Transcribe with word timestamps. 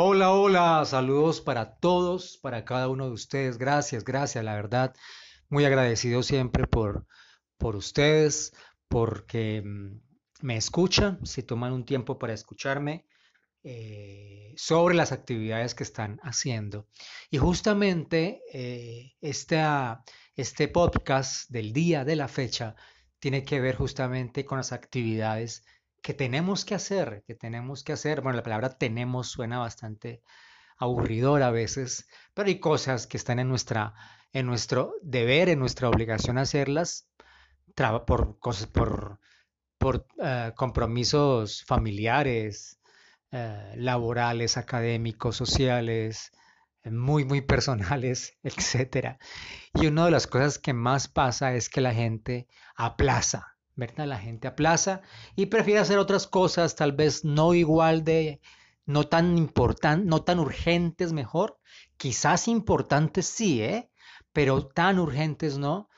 Hola, 0.00 0.30
hola, 0.30 0.84
saludos 0.84 1.40
para 1.40 1.74
todos, 1.74 2.38
para 2.38 2.64
cada 2.64 2.88
uno 2.88 3.06
de 3.06 3.14
ustedes. 3.14 3.58
Gracias, 3.58 4.04
gracias, 4.04 4.44
la 4.44 4.54
verdad. 4.54 4.94
Muy 5.48 5.64
agradecido 5.64 6.22
siempre 6.22 6.68
por, 6.68 7.04
por 7.56 7.74
ustedes, 7.74 8.52
porque 8.86 9.60
mm, 9.60 10.00
me 10.42 10.56
escuchan, 10.56 11.26
se 11.26 11.42
toman 11.42 11.72
un 11.72 11.84
tiempo 11.84 12.16
para 12.16 12.32
escucharme 12.32 13.06
eh, 13.64 14.54
sobre 14.56 14.94
las 14.94 15.10
actividades 15.10 15.74
que 15.74 15.82
están 15.82 16.20
haciendo. 16.22 16.86
Y 17.28 17.38
justamente 17.38 18.40
eh, 18.52 19.16
este 19.20 20.68
podcast 20.68 21.50
del 21.50 21.72
día 21.72 22.04
de 22.04 22.14
la 22.14 22.28
fecha 22.28 22.76
tiene 23.18 23.42
que 23.44 23.60
ver 23.60 23.74
justamente 23.74 24.44
con 24.44 24.58
las 24.58 24.70
actividades 24.70 25.64
que 26.02 26.14
tenemos 26.14 26.64
que 26.64 26.74
hacer, 26.74 27.22
que 27.26 27.34
tenemos 27.34 27.84
que 27.84 27.92
hacer. 27.92 28.20
Bueno, 28.20 28.36
la 28.36 28.42
palabra 28.42 28.70
tenemos 28.70 29.28
suena 29.28 29.58
bastante 29.58 30.22
aburridora 30.76 31.48
a 31.48 31.50
veces, 31.50 32.08
pero 32.34 32.48
hay 32.48 32.60
cosas 32.60 33.06
que 33.06 33.16
están 33.16 33.38
en 33.38 33.48
nuestra 33.48 33.94
en 34.32 34.46
nuestro 34.46 34.94
deber, 35.02 35.48
en 35.48 35.58
nuestra 35.58 35.88
obligación 35.88 36.38
hacerlas 36.38 37.08
por 38.06 38.38
cosas 38.38 38.66
por 38.66 39.18
eh, 40.22 40.52
compromisos 40.56 41.64
familiares, 41.64 42.78
eh, 43.30 43.74
laborales, 43.76 44.56
académicos, 44.56 45.36
sociales, 45.36 46.32
muy, 46.84 47.24
muy 47.24 47.40
personales, 47.52 48.38
etcétera. 48.42 49.18
Y 49.74 49.86
una 49.86 50.06
de 50.06 50.10
las 50.10 50.26
cosas 50.26 50.58
que 50.58 50.72
más 50.72 51.08
pasa 51.08 51.54
es 51.54 51.68
que 51.68 51.80
la 51.80 51.94
gente 51.94 52.48
aplaza, 52.74 53.57
La 53.78 54.18
gente 54.18 54.48
aplaza 54.48 55.02
y 55.36 55.46
prefiere 55.46 55.78
hacer 55.78 55.98
otras 55.98 56.26
cosas, 56.26 56.74
tal 56.74 56.92
vez 56.92 57.24
no 57.24 57.54
igual 57.54 58.02
de, 58.02 58.40
no 58.86 59.04
tan 59.04 59.38
importantes, 59.38 60.04
no 60.04 60.24
tan 60.24 60.40
urgentes 60.40 61.12
mejor, 61.12 61.58
quizás 61.96 62.48
importantes 62.48 63.26
sí, 63.26 63.62
¿eh? 63.62 63.88
Pero 64.32 64.66
tan 64.66 64.98
urgentes 64.98 65.58
no, 65.58 65.88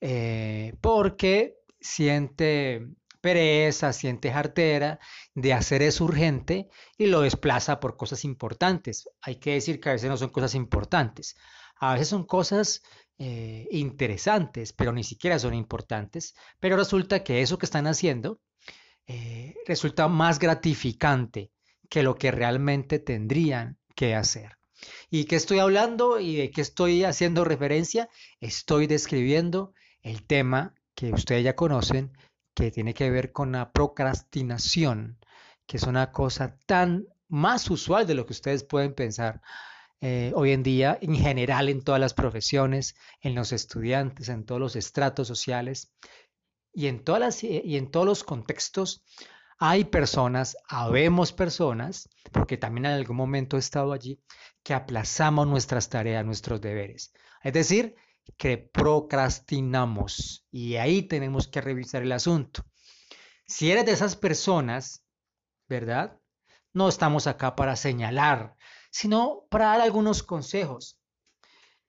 eh, 0.00 0.74
porque 0.82 1.56
siente 1.80 2.86
pereza, 3.22 3.94
siente 3.94 4.30
jartera 4.30 4.98
de 5.34 5.54
hacer 5.54 5.80
eso 5.80 6.04
urgente 6.04 6.68
y 6.98 7.06
lo 7.06 7.22
desplaza 7.22 7.80
por 7.80 7.96
cosas 7.96 8.26
importantes. 8.26 9.08
Hay 9.22 9.36
que 9.36 9.54
decir 9.54 9.80
que 9.80 9.88
a 9.88 9.92
veces 9.92 10.10
no 10.10 10.18
son 10.18 10.28
cosas 10.28 10.54
importantes, 10.54 11.36
a 11.80 11.94
veces 11.94 12.08
son 12.08 12.24
cosas 12.26 12.82
eh, 13.24 13.68
interesantes, 13.70 14.72
pero 14.72 14.92
ni 14.92 15.04
siquiera 15.04 15.38
son 15.38 15.54
importantes, 15.54 16.34
pero 16.58 16.76
resulta 16.76 17.22
que 17.22 17.40
eso 17.40 17.56
que 17.56 17.66
están 17.66 17.86
haciendo 17.86 18.40
eh, 19.06 19.54
resulta 19.64 20.08
más 20.08 20.40
gratificante 20.40 21.52
que 21.88 22.02
lo 22.02 22.16
que 22.16 22.32
realmente 22.32 22.98
tendrían 22.98 23.78
que 23.94 24.16
hacer. 24.16 24.58
¿Y 25.08 25.26
qué 25.26 25.36
estoy 25.36 25.60
hablando 25.60 26.18
y 26.18 26.34
de 26.34 26.50
qué 26.50 26.62
estoy 26.62 27.04
haciendo 27.04 27.44
referencia? 27.44 28.08
Estoy 28.40 28.88
describiendo 28.88 29.72
el 30.00 30.26
tema 30.26 30.74
que 30.96 31.12
ustedes 31.12 31.44
ya 31.44 31.54
conocen, 31.54 32.10
que 32.56 32.72
tiene 32.72 32.92
que 32.92 33.08
ver 33.08 33.30
con 33.30 33.52
la 33.52 33.70
procrastinación, 33.70 35.20
que 35.66 35.76
es 35.76 35.84
una 35.84 36.10
cosa 36.10 36.58
tan 36.66 37.06
más 37.28 37.70
usual 37.70 38.04
de 38.04 38.14
lo 38.14 38.26
que 38.26 38.32
ustedes 38.32 38.64
pueden 38.64 38.94
pensar. 38.96 39.42
Eh, 40.04 40.32
hoy 40.34 40.50
en 40.50 40.64
día, 40.64 40.98
en 41.00 41.14
general, 41.14 41.68
en 41.68 41.80
todas 41.80 42.00
las 42.00 42.12
profesiones, 42.12 42.96
en 43.20 43.36
los 43.36 43.52
estudiantes, 43.52 44.28
en 44.28 44.44
todos 44.44 44.60
los 44.60 44.74
estratos 44.74 45.28
sociales 45.28 45.94
y 46.74 46.88
en, 46.88 47.04
todas 47.04 47.20
las, 47.20 47.44
eh, 47.44 47.62
y 47.64 47.76
en 47.76 47.88
todos 47.88 48.04
los 48.04 48.24
contextos, 48.24 49.04
hay 49.58 49.84
personas, 49.84 50.56
habemos 50.66 51.32
personas, 51.32 52.08
porque 52.32 52.56
también 52.56 52.86
en 52.86 52.92
algún 52.94 53.16
momento 53.16 53.56
he 53.56 53.60
estado 53.60 53.92
allí, 53.92 54.20
que 54.64 54.74
aplazamos 54.74 55.46
nuestras 55.46 55.88
tareas, 55.88 56.26
nuestros 56.26 56.60
deberes. 56.60 57.12
Es 57.44 57.52
decir, 57.52 57.94
que 58.36 58.58
procrastinamos 58.58 60.44
y 60.50 60.74
ahí 60.76 61.02
tenemos 61.02 61.46
que 61.46 61.60
revisar 61.60 62.02
el 62.02 62.10
asunto. 62.10 62.64
Si 63.46 63.70
eres 63.70 63.86
de 63.86 63.92
esas 63.92 64.16
personas, 64.16 65.04
¿verdad? 65.68 66.18
No 66.72 66.88
estamos 66.88 67.28
acá 67.28 67.54
para 67.54 67.76
señalar, 67.76 68.56
sino 68.92 69.46
para 69.48 69.66
dar 69.66 69.80
algunos 69.80 70.22
consejos. 70.22 70.98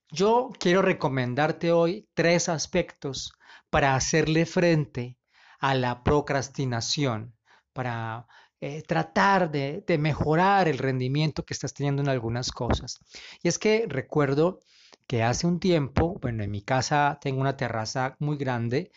Yo 0.10 0.52
quiero 0.58 0.82
recomendarte 0.82 1.72
hoy 1.72 2.08
tres 2.14 2.50
aspectos 2.50 3.34
para 3.70 3.96
hacerle 3.96 4.46
frente 4.46 5.18
a 5.60 5.76
la 5.76 6.04
procrastinación, 6.04 7.36
para 7.74 8.26
eh, 8.62 8.84
tratar 8.84 9.52
de, 9.52 9.84
mejorar 10.00 10.68
el 10.70 10.78
rendimiento 10.78 11.46
que 11.46 11.54
estás 11.54 11.74
teniendo 11.74 12.02
en 12.02 12.10
algunas 12.10 12.52
cosas. 12.52 13.00
Y 13.42 13.50
es 13.50 13.60
que 13.60 13.86
recuerdo 13.88 14.60
que 15.06 15.24
hace 15.24 15.46
un 15.46 15.60
tiempo, 15.60 16.18
bueno, 16.22 16.44
en 16.44 16.52
mi 16.52 16.62
casa 16.62 17.18
tengo 17.22 17.42
una 17.42 17.58
terraza 17.58 18.16
muy 18.20 18.38
grande 18.38 18.92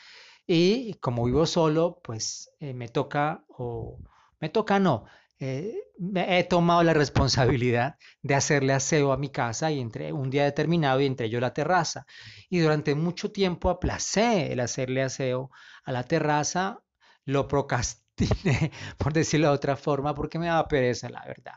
y 0.47 0.95
como 0.95 1.25
vivo 1.25 1.47
solo, 1.47 2.00
pues 2.05 2.50
eh, 2.61 2.75
me 2.75 2.89
toca, 2.89 3.45
o 3.49 3.99
me 4.39 4.49
toca 4.49 4.78
no, 4.78 5.06
eh, 5.39 5.75
he 6.17 6.45
tomado 6.45 6.83
la 6.83 6.95
responsabilidad 6.95 7.97
de 8.23 8.35
hacerle 8.35 8.73
aseo 8.73 9.13
a 9.13 9.17
mi 9.17 9.29
casa 9.31 9.71
y 9.71 9.81
entre 9.81 10.13
un 10.13 10.31
día 10.31 10.45
determinado 10.45 11.01
y 11.01 11.07
entre 11.07 11.29
yo 11.29 11.41
la 11.41 11.53
terraza. 11.55 12.07
Y 12.49 12.59
durante 12.61 12.95
mucho 12.95 13.31
tiempo 13.33 13.71
aplacé 13.71 14.53
el 14.53 14.61
hacerle 14.61 15.03
aseo 15.03 15.51
a 15.85 15.93
la 15.93 16.05
terraza, 16.05 16.83
lo 17.25 17.49
procrastiné, 17.49 18.71
por 18.99 19.13
decirlo 19.13 19.49
de 19.49 19.55
otra 19.55 19.77
forma, 19.77 20.15
porque 20.15 20.39
me 20.39 20.47
daba 20.47 20.69
pereza, 20.69 21.09
la 21.09 21.25
verdad. 21.27 21.55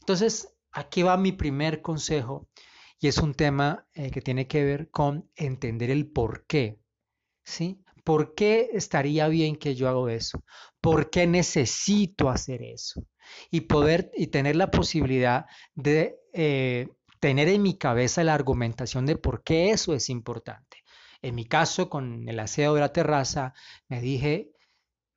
Entonces, 0.00 0.56
aquí 0.72 1.02
va 1.02 1.16
mi 1.16 1.32
primer 1.32 1.82
consejo 1.82 2.48
y 3.00 3.08
es 3.08 3.18
un 3.18 3.34
tema 3.34 3.86
eh, 3.92 4.10
que 4.10 4.22
tiene 4.22 4.46
que 4.46 4.64
ver 4.64 4.90
con 4.90 5.30
entender 5.36 5.90
el 5.90 6.10
por 6.10 6.46
qué. 6.46 6.80
¿Sí? 7.44 7.82
¿Por 8.08 8.34
qué 8.34 8.70
estaría 8.72 9.28
bien 9.28 9.54
que 9.56 9.74
yo 9.74 9.86
hago 9.86 10.08
eso? 10.08 10.42
¿Por 10.80 11.10
qué 11.10 11.26
necesito 11.26 12.30
hacer 12.30 12.62
eso? 12.62 13.04
Y 13.50 13.60
poder 13.60 14.10
y 14.16 14.28
tener 14.28 14.56
la 14.56 14.70
posibilidad 14.70 15.44
de 15.74 16.18
eh, 16.32 16.88
tener 17.20 17.48
en 17.48 17.60
mi 17.60 17.76
cabeza 17.76 18.24
la 18.24 18.32
argumentación 18.32 19.04
de 19.04 19.16
por 19.16 19.42
qué 19.42 19.72
eso 19.72 19.92
es 19.92 20.08
importante. 20.08 20.78
En 21.20 21.34
mi 21.34 21.44
caso, 21.44 21.90
con 21.90 22.26
el 22.26 22.40
aseo 22.40 22.72
de 22.72 22.80
la 22.80 22.94
terraza, 22.94 23.52
me 23.88 24.00
dije, 24.00 24.52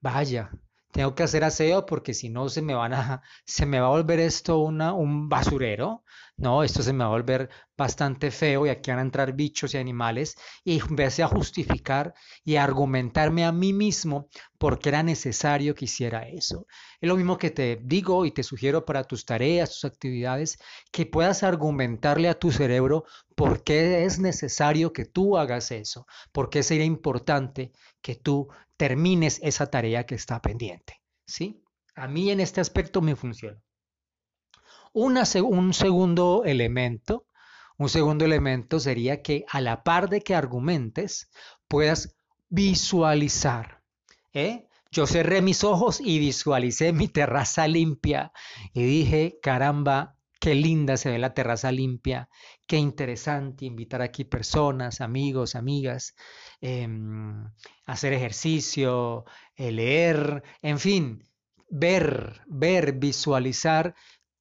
vaya, 0.01 0.51
tengo 0.91 1.16
que 1.16 1.24
hacer 1.24 1.44
aseo 1.44 1.85
porque 1.85 2.13
si 2.13 2.29
no 2.29 2.50
se 2.50 2.62
me 2.62 2.74
van 2.74 2.94
a, 2.94 3.22
se 3.46 3.66
me 3.66 3.79
va 3.79 3.88
a 3.88 3.91
volver 3.91 4.19
esto 4.19 4.59
una, 4.59 4.94
un 4.94 5.29
basurero, 5.29 6.03
no, 6.38 6.63
esto 6.63 6.81
se 6.84 6.94
me 6.94 7.03
va 7.03 7.06
a 7.06 7.13
volver 7.13 7.50
bastante 7.78 8.31
feo 8.31 8.66
y 8.66 8.69
aquí 8.69 8.90
van 8.90 9.00
a 9.00 9.03
entrar 9.03 9.34
bichos 9.34 9.74
y 9.74 9.78
animales. 9.78 10.35
Y 10.63 10.80
empecé 10.80 11.24
a 11.24 11.28
justificar 11.28 12.13
y 12.44 12.56
a 12.56 12.63
argumentarme 12.63 13.46
a 13.46 13.51
mí 13.51 13.74
mismo 13.74 14.28
porque 14.62 14.90
era 14.90 15.02
necesario 15.02 15.74
que 15.74 15.86
hiciera 15.86 16.30
eso. 16.30 16.68
Es 17.00 17.10
lo 17.10 17.16
mismo 17.16 17.40
que 17.40 17.50
te 17.50 17.80
digo 17.82 18.28
y 18.28 18.32
te 18.32 18.44
sugiero 18.44 18.86
para 18.86 19.06
tus 19.06 19.26
tareas, 19.26 19.72
tus 19.72 19.86
actividades, 19.86 20.60
que 20.92 21.08
puedas 21.08 21.42
argumentarle 21.42 22.30
a 22.30 22.38
tu 22.38 22.52
cerebro 22.52 23.06
por 23.36 23.64
qué 23.64 24.06
es 24.06 24.20
necesario 24.20 24.94
que 24.94 25.06
tú 25.06 25.36
hagas 25.40 25.72
eso, 25.72 26.06
por 26.32 26.52
qué 26.52 26.62
sería 26.62 26.86
importante 26.86 27.72
que 28.04 28.14
tú 28.14 28.50
termines 28.78 29.40
esa 29.42 29.66
tarea 29.66 30.06
que 30.06 30.14
está 30.14 30.44
pendiente. 30.44 31.02
¿Sí? 31.26 31.64
A 31.96 32.08
mí 32.08 32.30
en 32.30 32.40
este 32.40 32.62
aspecto 32.62 33.02
me 33.02 33.16
funciona 33.16 33.60
un 34.94 35.74
segundo 35.74 36.44
elemento, 36.46 37.26
un 37.80 37.90
segundo 37.90 38.26
elemento 38.26 38.80
sería 38.80 39.24
que 39.24 39.44
a 39.50 39.60
la 39.60 39.84
par 39.84 40.08
de 40.08 40.22
que 40.22 40.36
argumentes, 40.36 41.32
puedas 41.68 42.16
visualizar. 42.50 43.81
¿Eh? 44.34 44.68
Yo 44.92 45.08
cerré 45.08 45.42
mis 45.42 45.64
ojos 45.64 46.02
y 46.02 46.19
visualicé 46.19 46.92
mi 46.92 47.07
terraza 47.07 47.68
limpia 47.68 48.33
y 48.74 48.83
dije, 48.83 49.39
caramba, 49.42 50.18
qué 50.42 50.56
linda 50.56 50.98
se 50.98 51.10
ve 51.12 51.19
la 51.19 51.33
terraza 51.33 51.72
limpia, 51.72 52.28
qué 52.68 52.78
interesante 52.78 53.66
invitar 53.66 54.01
aquí 54.01 54.25
personas, 54.25 55.00
amigos, 55.00 55.56
amigas, 55.56 56.16
em, 56.60 57.50
hacer 57.86 58.13
ejercicio, 58.13 59.24
eh, 59.56 59.72
leer, 59.72 60.44
en 60.62 60.80
fin, 60.80 61.24
ver, 61.69 62.42
ver, 62.48 62.94
visualizar 62.94 63.95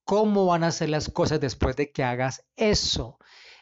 cómo 0.04 0.46
van 0.46 0.64
a 0.64 0.72
ser 0.72 0.88
las 0.88 1.08
cosas 1.10 1.38
después 1.40 1.76
de 1.76 1.92
que 1.92 2.02
hagas 2.02 2.44
eso, 2.56 3.19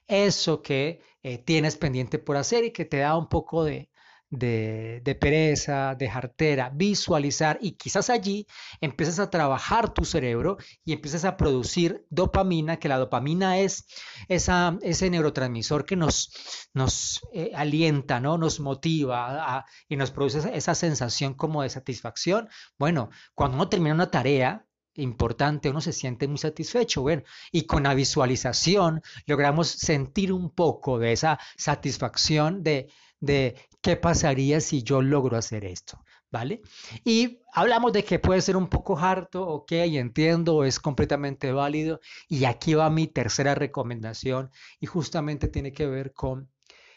eso 0.07 0.63
que 0.63 1.03
eh, 1.23 1.39
tienes 1.39 1.77
pendiente 1.77 2.19
por 2.19 2.37
hacer 2.37 2.65
y 2.65 2.73
que 2.73 2.85
te 2.85 2.99
da 2.99 3.17
un 3.17 3.29
poco 3.29 3.65
de, 3.65 3.91
de, 4.31 5.19
pereza, 5.21 5.95
de 5.95 6.09
jartera, 6.09 6.71
visualizar 6.75 7.59
y 7.61 7.73
quizás 7.73 8.11
allí 8.11 8.47
empiezas 8.81 9.19
a 9.19 9.31
trabajar 9.31 9.95
tu 9.95 10.05
cerebro 10.05 10.59
y 10.85 10.93
empiezas 10.93 11.25
a 11.25 11.37
producir 11.37 12.05
dopamina, 12.11 12.79
que 12.79 12.89
la 12.89 12.99
dopamina 12.99 13.59
es 13.59 13.87
esa, 14.29 14.79
ese 14.83 15.11
neurotransmisor 15.11 15.85
que 15.87 15.97
nos, 15.97 16.33
nos 16.75 17.21
eh, 17.33 17.53
alienta, 17.55 18.21
¿no? 18.21 18.39
nos 18.39 18.61
motiva 18.61 19.65
y 19.89 19.97
nos 19.97 20.11
produce 20.11 20.39
esa 20.55 20.75
sensación 20.75 21.35
como 21.35 21.63
de 21.63 21.71
satisfacción. 21.71 22.49
Bueno, 22.79 23.11
cuando 23.35 23.57
uno 23.57 23.69
termina 23.69 23.95
una 23.95 24.11
tarea, 24.11 24.65
importante, 24.95 25.71
uno 25.71 25.81
se 25.81 25.93
siente 25.93 26.27
muy 26.27 26.39
satisfecho. 26.39 27.03
Bueno, 27.03 27.23
y 27.53 27.67
con 27.67 27.85
la 27.85 27.95
visualización 27.95 29.01
logramos 29.27 29.69
sentir 29.69 30.33
un 30.33 30.51
poco 30.51 30.99
de 30.99 31.13
esa 31.13 31.39
satisfacción 31.57 32.65
de, 32.65 32.89
de 33.21 33.57
qué 33.89 33.97
pasaría 33.97 34.61
si 34.61 34.83
yo 34.83 35.01
logro 35.01 35.39
hacer 35.39 35.65
esto. 35.65 36.05
¿Vale? 36.31 36.61
Y 37.07 37.41
hablamos 37.55 37.91
de 37.95 38.05
que 38.05 38.19
puede 38.19 38.43
ser 38.43 38.55
un 38.55 38.69
poco 38.69 38.99
harto, 38.99 39.49
ok, 39.49 39.73
entiendo, 39.73 40.63
es 40.65 40.79
completamente 40.79 41.53
válido. 41.53 41.99
Y 42.29 42.45
aquí 42.45 42.75
va 42.75 42.91
mi 42.91 43.07
tercera 43.07 43.55
recomendación 43.55 44.51
y 44.79 44.85
justamente 44.85 45.49
tiene 45.49 45.73
que 45.73 45.87
ver 45.87 46.13
con 46.13 46.51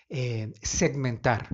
eh, 0.09 0.51
segmentar 0.61 1.47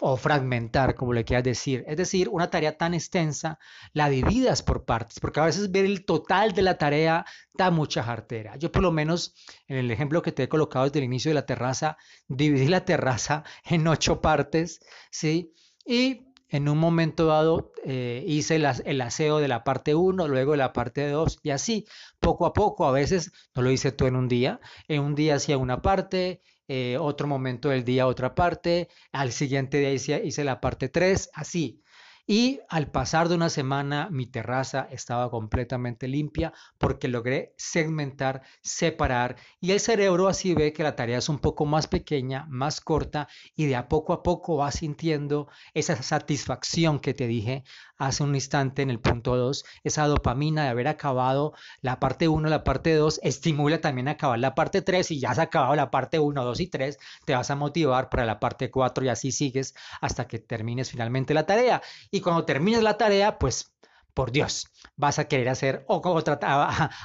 o 0.00 0.16
fragmentar, 0.16 0.94
como 0.94 1.12
le 1.12 1.24
quieras 1.24 1.44
decir. 1.44 1.84
Es 1.86 1.96
decir, 1.96 2.28
una 2.28 2.50
tarea 2.50 2.76
tan 2.76 2.94
extensa, 2.94 3.58
la 3.92 4.08
dividas 4.08 4.62
por 4.62 4.84
partes, 4.84 5.20
porque 5.20 5.40
a 5.40 5.44
veces 5.44 5.70
ver 5.70 5.84
el 5.84 6.04
total 6.04 6.52
de 6.52 6.62
la 6.62 6.78
tarea 6.78 7.24
da 7.54 7.70
mucha 7.70 8.02
jartera. 8.02 8.56
Yo 8.56 8.70
por 8.70 8.82
lo 8.82 8.92
menos, 8.92 9.34
en 9.66 9.76
el 9.76 9.90
ejemplo 9.90 10.22
que 10.22 10.32
te 10.32 10.44
he 10.44 10.48
colocado 10.48 10.84
desde 10.84 11.00
el 11.00 11.04
inicio 11.06 11.30
de 11.30 11.36
la 11.36 11.46
terraza, 11.46 11.96
dividí 12.28 12.68
la 12.68 12.84
terraza 12.84 13.44
en 13.64 13.86
ocho 13.86 14.20
partes, 14.20 14.80
¿sí? 15.10 15.52
Y 15.84 16.28
en 16.48 16.68
un 16.68 16.78
momento 16.78 17.26
dado 17.26 17.72
eh, 17.84 18.24
hice 18.26 18.56
el, 18.56 19.00
aseo 19.00 19.38
de 19.38 19.48
la 19.48 19.64
parte 19.64 19.94
1, 19.94 20.28
luego 20.28 20.52
de 20.52 20.58
la 20.58 20.72
parte 20.72 21.08
2 21.08 21.40
y 21.42 21.50
así, 21.50 21.86
poco 22.20 22.46
a 22.46 22.52
poco, 22.52 22.86
a 22.86 22.92
veces 22.92 23.32
no 23.54 23.62
lo 23.62 23.70
hice 23.70 23.92
todo 23.92 24.08
en 24.08 24.16
un 24.16 24.28
día, 24.28 24.60
en 24.88 25.02
un 25.02 25.14
día 25.14 25.36
hacía 25.36 25.58
una 25.58 25.82
parte, 25.82 26.40
eh, 26.68 26.96
otro 26.98 27.26
momento 27.26 27.70
del 27.70 27.84
día 27.84 28.06
otra 28.06 28.34
parte, 28.34 28.88
al 29.12 29.32
siguiente 29.32 29.78
día 29.78 29.92
hice, 29.92 30.22
hice 30.24 30.44
la 30.44 30.60
parte 30.60 30.88
3, 30.88 31.30
así. 31.34 31.82
Y 32.30 32.60
al 32.68 32.90
pasar 32.90 33.30
de 33.30 33.36
una 33.36 33.48
semana 33.48 34.10
mi 34.10 34.26
terraza 34.26 34.86
estaba 34.90 35.30
completamente 35.30 36.08
limpia 36.08 36.52
porque 36.76 37.08
logré 37.08 37.54
segmentar, 37.56 38.42
separar 38.60 39.36
y 39.62 39.70
el 39.70 39.80
cerebro 39.80 40.28
así 40.28 40.52
ve 40.52 40.74
que 40.74 40.82
la 40.82 40.94
tarea 40.94 41.16
es 41.16 41.30
un 41.30 41.38
poco 41.38 41.64
más 41.64 41.86
pequeña, 41.86 42.44
más 42.50 42.82
corta 42.82 43.28
y 43.56 43.64
de 43.64 43.76
a 43.76 43.88
poco 43.88 44.12
a 44.12 44.22
poco 44.22 44.58
va 44.58 44.70
sintiendo 44.72 45.48
esa 45.72 46.02
satisfacción 46.02 47.00
que 47.00 47.14
te 47.14 47.26
dije 47.26 47.64
hace 47.98 48.22
un 48.22 48.34
instante 48.34 48.82
en 48.82 48.90
el 48.90 49.00
punto 49.00 49.36
2, 49.36 49.64
esa 49.84 50.06
dopamina 50.06 50.64
de 50.64 50.68
haber 50.68 50.88
acabado 50.88 51.52
la 51.82 51.98
parte 51.98 52.28
1, 52.28 52.48
la 52.48 52.64
parte 52.64 52.94
2, 52.94 53.20
estimula 53.22 53.80
también 53.80 54.08
acabar 54.08 54.38
la 54.38 54.54
parte 54.54 54.82
3 54.82 55.10
y 55.10 55.20
ya 55.20 55.30
has 55.30 55.38
acabado 55.38 55.74
la 55.74 55.90
parte 55.90 56.18
1, 56.18 56.44
2 56.44 56.60
y 56.60 56.66
3, 56.68 56.98
te 57.24 57.34
vas 57.34 57.50
a 57.50 57.56
motivar 57.56 58.08
para 58.08 58.24
la 58.24 58.38
parte 58.38 58.70
4 58.70 59.04
y 59.04 59.08
así 59.08 59.32
sigues 59.32 59.74
hasta 60.00 60.28
que 60.28 60.38
termines 60.38 60.90
finalmente 60.90 61.34
la 61.34 61.46
tarea. 61.46 61.82
Cuando 62.20 62.44
termines 62.44 62.82
la 62.82 62.96
tarea, 62.96 63.38
pues 63.38 63.72
por 64.14 64.32
Dios, 64.32 64.68
vas 64.96 65.18
a 65.18 65.28
querer 65.28 65.48
hacer 65.48 65.84
otra, 65.86 66.38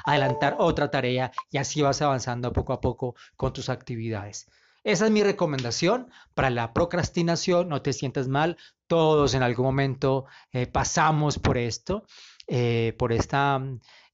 adelantar 0.06 0.56
otra 0.58 0.90
tarea 0.90 1.32
y 1.52 1.58
así 1.58 1.82
vas 1.82 2.02
avanzando 2.02 2.52
poco 2.52 2.74
a 2.74 2.82
poco 2.82 3.16
con 3.36 3.54
tus 3.54 3.70
actividades. 3.70 4.48
Esa 4.84 5.06
es 5.06 5.12
mi 5.12 5.24
recomendación 5.24 6.10
para 6.34 6.50
la 6.50 6.74
procrastinación. 6.74 7.70
No 7.70 7.82
te 7.82 7.94
sientas 7.94 8.28
mal. 8.28 8.58
Todos 8.88 9.34
en 9.34 9.42
algún 9.42 9.66
momento 9.66 10.26
eh, 10.52 10.68
pasamos 10.68 11.40
por 11.40 11.58
esto, 11.58 12.04
eh, 12.48 12.94
por 12.98 13.14
esta 13.14 13.62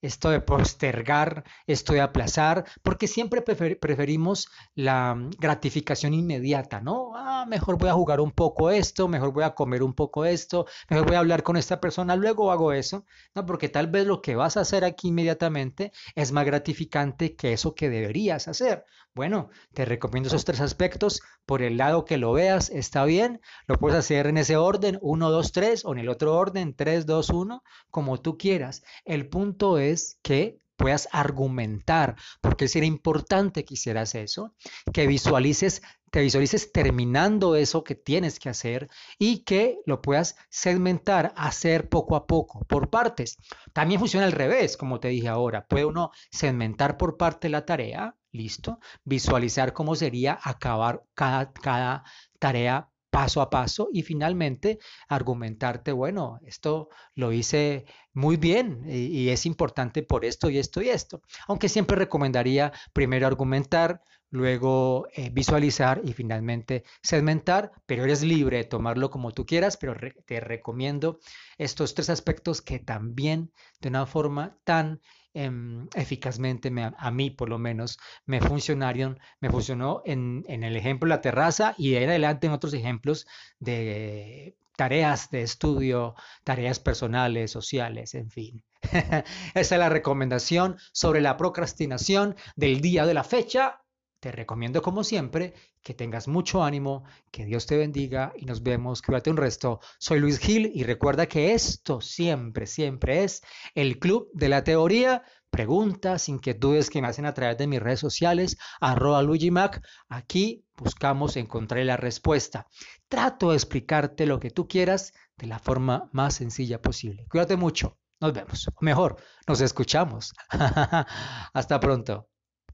esto 0.02 0.30
de 0.30 0.42
postergar, 0.42 1.44
esto 1.68 1.94
de 1.94 2.02
aplazar, 2.02 2.66
porque 2.84 3.08
siempre 3.08 3.42
preferimos 3.42 4.50
la 4.76 5.16
mm, 5.16 5.32
gratificación 5.40 6.14
inmediata, 6.14 6.82
¿no? 6.82 7.12
Ah, 7.16 7.46
mejor 7.48 7.78
voy 7.78 7.90
a 7.90 7.94
jugar 7.94 8.22
un 8.22 8.32
poco 8.32 8.70
esto, 8.70 9.08
mejor 9.08 9.34
voy 9.34 9.44
a 9.44 9.56
comer 9.56 9.84
un 9.84 9.94
poco 9.94 10.26
esto, 10.26 10.66
mejor 10.90 11.08
voy 11.08 11.16
a 11.16 11.20
hablar 11.20 11.44
con 11.44 11.58
esta 11.58 11.80
persona, 11.80 12.16
luego 12.16 12.52
hago 12.52 12.72
eso, 12.74 13.06
¿no? 13.36 13.46
Porque 13.46 13.70
tal 13.70 13.88
vez 13.88 14.06
lo 14.08 14.22
que 14.22 14.36
vas 14.36 14.58
a 14.58 14.62
hacer 14.62 14.86
aquí 14.86 15.10
inmediatamente 15.10 15.92
es 16.16 16.32
más 16.32 16.46
gratificante 16.46 17.36
que 17.36 17.54
eso 17.54 17.76
que 17.76 17.90
deberías 17.90 18.48
hacer. 18.48 18.86
Bueno, 19.16 19.50
te 19.74 19.86
recomiendo 19.86 20.28
esos 20.28 20.46
tres 20.46 20.62
aspectos. 20.62 21.22
Por 21.46 21.62
el 21.62 21.78
lado 21.78 22.06
que 22.06 22.18
lo 22.18 22.32
veas, 22.32 22.70
está 22.70 23.04
bien. 23.06 23.42
Lo 23.68 23.76
puedes 23.78 23.98
hacer 23.98 24.28
en 24.28 24.38
ese 24.38 24.56
orden, 24.56 25.00
1, 25.02 25.32
2, 25.32 25.52
3, 25.52 25.86
o 25.86 25.94
en 25.94 26.00
el 26.00 26.10
otro 26.10 26.38
orden, 26.38 26.76
3, 26.76 27.06
2, 27.06 27.30
1, 27.32 27.64
como 27.90 28.19
tú 28.22 28.38
quieras. 28.38 28.84
El 29.06 29.28
punto 29.30 29.78
es 29.78 30.20
que 30.22 30.60
puedas 30.80 31.10
argumentar, 31.12 32.16
porque 32.42 32.70
sería 32.70 32.88
importante 32.88 33.66
que 33.66 33.74
hicieras 33.74 34.16
eso, 34.16 34.56
que 34.94 35.08
visualices, 35.08 35.82
te 36.10 36.22
visualices 36.22 36.72
terminando 36.72 37.56
eso 37.56 37.84
que 37.84 37.96
tienes 37.96 38.40
que 38.40 38.50
hacer 38.50 38.90
y 39.20 39.44
que 39.44 39.82
lo 39.86 40.02
puedas 40.02 40.38
segmentar, 40.50 41.34
hacer 41.36 41.90
poco 41.90 42.16
a 42.16 42.26
poco, 42.26 42.66
por 42.66 42.90
partes. 42.90 43.38
También 43.74 44.00
funciona 44.00 44.26
al 44.26 44.32
revés, 44.32 44.78
como 44.78 45.02
te 45.02 45.10
dije 45.10 45.28
ahora. 45.28 45.66
Puede 45.68 45.86
uno 45.86 46.12
segmentar 46.32 46.98
por 46.98 47.18
parte 47.18 47.50
la 47.50 47.66
tarea, 47.66 48.16
listo, 48.32 48.80
visualizar 49.04 49.74
cómo 49.74 49.96
sería 49.96 50.40
acabar 50.42 51.04
cada, 51.14 51.52
cada 51.52 52.06
tarea 52.40 52.90
paso 53.10 53.42
a 53.42 53.50
paso 53.50 53.90
y 53.92 54.04
finalmente 54.04 54.80
argumentarte, 55.08 55.92
bueno, 55.92 56.40
esto 56.46 56.90
lo 57.16 57.32
hice 57.32 57.86
muy 58.14 58.38
bien 58.38 58.84
y, 58.88 59.30
es 59.30 59.46
importante 59.46 60.04
por 60.04 60.26
esto 60.26 60.50
y 60.50 60.58
esto 60.58 60.82
y 60.82 60.90
esto. 60.90 61.22
Aunque 61.48 61.70
siempre 61.70 61.98
recomendaría 61.98 62.72
primero 62.94 63.28
argumentar, 63.28 64.02
luego 64.30 65.08
eh, 65.14 65.30
visualizar 65.32 66.02
y 66.04 66.14
finalmente 66.14 66.84
segmentar, 67.02 67.72
pero 67.86 68.04
eres 68.04 68.24
libre 68.24 68.58
de 68.58 68.64
tomarlo 68.66 69.10
como 69.10 69.32
tú 69.32 69.46
quieras, 69.46 69.78
pero 69.78 69.96
te 70.26 70.40
recomiendo 70.40 71.20
estos 71.58 71.96
tres 71.96 72.10
aspectos 72.10 72.62
que 72.62 72.80
también 72.80 73.52
de 73.80 73.90
una 73.90 74.06
forma 74.06 74.58
tan 74.64 75.02
Em, 75.34 75.88
eficazmente, 75.96 76.72
a 76.98 77.12
mí 77.12 77.30
por 77.30 77.50
lo 77.50 77.60
menos, 77.60 78.00
me 78.26 78.42
funcionaron, 78.42 79.20
me 79.40 79.50
funcionó 79.50 80.02
en, 80.06 80.44
en 80.48 80.64
el 80.64 80.76
ejemplo 80.76 81.08
de 81.08 81.16
la 81.16 81.22
terraza 81.22 81.76
y 81.78 81.92
de 81.92 82.00
ahí 82.00 82.04
adelante 82.06 82.48
en 82.48 82.54
otros 82.54 82.74
ejemplos 82.74 83.28
de 83.60 84.58
tareas 84.76 85.30
de 85.30 85.44
estudio, 85.44 86.16
tareas 86.44 86.80
personales, 86.80 87.52
sociales, 87.52 88.16
en 88.16 88.32
fin. 88.32 88.64
Esa 89.54 89.76
es 89.76 89.80
la 89.80 89.90
recomendación 89.90 90.78
sobre 90.94 91.22
la 91.22 91.38
procrastinación 91.38 92.36
del 92.56 92.82
día 92.82 93.06
de 93.06 93.14
la 93.14 93.24
fecha. 93.24 93.82
Te 94.20 94.34
recomiendo 94.34 94.82
como 94.82 95.06
siempre 95.06 95.54
que 95.82 95.94
tengas 95.94 96.28
mucho 96.28 96.62
ánimo, 96.62 97.06
que 97.32 97.46
Dios 97.46 97.66
te 97.66 97.78
bendiga 97.78 98.34
y 98.36 98.46
nos 98.46 98.64
vemos. 98.64 99.02
Cuídate 99.02 99.30
un 99.30 99.38
resto. 99.38 99.80
Soy 99.98 100.20
Luis 100.20 100.40
Gil 100.40 100.70
y 100.76 100.84
recuerda 100.84 101.28
que 101.28 101.54
esto 101.54 102.02
siempre, 102.02 102.68
siempre 102.68 103.24
es 103.24 103.42
el 103.76 103.98
Club 103.98 104.30
de 104.34 104.50
la 104.50 104.66
Teoría. 104.66 105.24
Preguntas, 105.50 106.28
inquietudes 106.28 106.90
que 106.90 107.02
me 107.02 107.08
hacen 107.08 107.26
a 107.26 107.34
través 107.34 107.58
de 107.58 107.68
mis 107.68 107.82
redes 107.82 108.02
sociales, 108.02 108.58
arroba 108.82 109.24
Mac. 109.52 109.82
Aquí 110.10 110.66
buscamos 110.76 111.38
encontrar 111.38 111.86
la 111.86 111.98
respuesta. 111.98 112.68
Trato 113.08 113.52
de 113.52 113.56
explicarte 113.56 114.26
lo 114.26 114.40
que 114.40 114.52
tú 114.52 114.68
quieras 114.68 115.14
de 115.38 115.48
la 115.48 115.60
forma 115.60 116.10
más 116.12 116.36
sencilla 116.36 116.82
posible. 116.82 117.26
Cuídate 117.30 117.56
mucho. 117.56 117.98
Nos 118.20 118.34
vemos. 118.34 118.68
O 118.68 118.72
mejor, 118.82 119.16
nos 119.48 119.62
escuchamos. 119.62 120.34
Hasta 121.54 121.80
pronto. 121.80 122.29